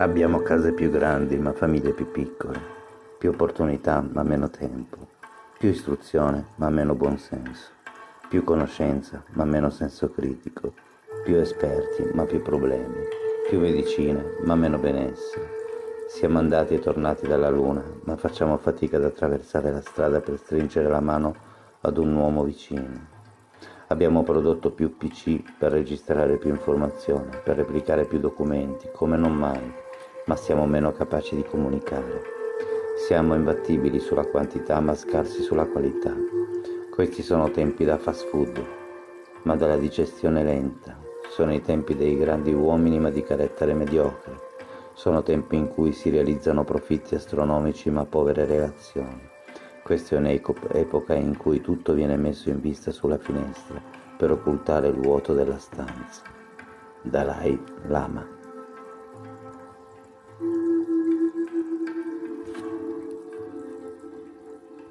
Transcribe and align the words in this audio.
Abbiamo 0.00 0.40
case 0.40 0.72
più 0.72 0.88
grandi 0.88 1.36
ma 1.36 1.52
famiglie 1.52 1.92
più 1.92 2.10
piccole, 2.10 2.58
più 3.18 3.28
opportunità 3.28 4.00
ma 4.00 4.22
meno 4.22 4.48
tempo, 4.48 4.96
più 5.58 5.68
istruzione 5.68 6.46
ma 6.54 6.70
meno 6.70 6.94
buonsenso, 6.94 7.72
più 8.26 8.42
conoscenza 8.42 9.22
ma 9.32 9.44
meno 9.44 9.68
senso 9.68 10.08
critico, 10.08 10.72
più 11.22 11.36
esperti 11.36 12.08
ma 12.14 12.24
più 12.24 12.40
problemi, 12.40 12.96
più 13.46 13.60
medicine 13.60 14.36
ma 14.44 14.54
meno 14.54 14.78
benessere. 14.78 15.58
Siamo 16.08 16.38
andati 16.38 16.72
e 16.72 16.78
tornati 16.78 17.26
dalla 17.26 17.50
luna, 17.50 17.84
ma 18.04 18.16
facciamo 18.16 18.56
fatica 18.56 18.96
ad 18.96 19.04
attraversare 19.04 19.70
la 19.70 19.82
strada 19.82 20.22
per 20.22 20.38
stringere 20.38 20.88
la 20.88 21.00
mano 21.00 21.34
ad 21.82 21.98
un 21.98 22.14
uomo 22.16 22.42
vicino. 22.42 23.18
Abbiamo 23.88 24.22
prodotto 24.22 24.70
più 24.70 24.96
PC 24.96 25.42
per 25.58 25.72
registrare 25.72 26.38
più 26.38 26.48
informazioni, 26.48 27.36
per 27.44 27.56
replicare 27.56 28.06
più 28.06 28.18
documenti, 28.18 28.88
come 28.94 29.18
non 29.18 29.34
mai 29.34 29.88
ma 30.26 30.36
siamo 30.36 30.66
meno 30.66 30.92
capaci 30.92 31.34
di 31.36 31.44
comunicare. 31.44 32.22
Siamo 33.06 33.34
imbattibili 33.34 33.98
sulla 33.98 34.26
quantità 34.26 34.78
ma 34.80 34.94
scarsi 34.94 35.42
sulla 35.42 35.66
qualità. 35.66 36.14
Questi 36.90 37.22
sono 37.22 37.50
tempi 37.50 37.84
da 37.84 37.96
fast 37.96 38.28
food, 38.28 38.62
ma 39.42 39.56
dalla 39.56 39.76
digestione 39.76 40.42
lenta. 40.42 40.98
Sono 41.30 41.54
i 41.54 41.62
tempi 41.62 41.96
dei 41.96 42.16
grandi 42.16 42.52
uomini 42.52 42.98
ma 42.98 43.10
di 43.10 43.22
carattere 43.22 43.72
mediocre. 43.72 44.48
Sono 44.92 45.22
tempi 45.22 45.56
in 45.56 45.68
cui 45.68 45.92
si 45.92 46.10
realizzano 46.10 46.64
profitti 46.64 47.14
astronomici 47.14 47.90
ma 47.90 48.04
povere 48.04 48.44
relazioni. 48.44 49.28
Questa 49.82 50.14
è 50.14 50.18
un'epoca 50.18 51.14
in 51.14 51.36
cui 51.36 51.60
tutto 51.60 51.94
viene 51.94 52.16
messo 52.16 52.50
in 52.50 52.60
vista 52.60 52.90
sulla 52.90 53.18
finestra 53.18 53.80
per 54.16 54.30
occultare 54.30 54.88
il 54.88 54.94
vuoto 54.94 55.32
della 55.32 55.58
stanza. 55.58 56.22
Dalai 57.02 57.58
Lama 57.86 58.38